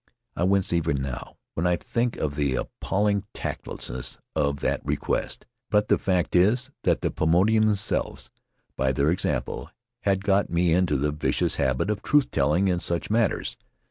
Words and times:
I 0.35 0.45
wince, 0.45 0.73
even 0.73 0.99
now, 0.99 1.37
when 1.53 1.67
I 1.67 1.75
think 1.75 2.17
of 2.17 2.33
the 2.33 2.55
appalling 2.55 3.25
tactlessness 3.35 4.17
of 4.35 4.59
that 4.61 4.83
request; 4.83 5.45
but 5.69 5.89
the 5.89 5.99
fact 5.99 6.35
is 6.35 6.71
that 6.85 7.01
the 7.01 7.11
Paumotuans 7.11 7.65
themselves, 7.65 8.31
by 8.75 8.93
their 8.93 9.11
example, 9.11 9.69
had 9.99 10.23
got 10.23 10.49
me 10.49 10.73
into 10.73 10.97
the 10.97 11.11
vicious 11.11 11.57
habit 11.57 11.91
of 11.91 12.01
truth 12.01 12.31
telling 12.31 12.67
in 12.67 12.79
such 12.79 13.11
matters. 13.11 13.57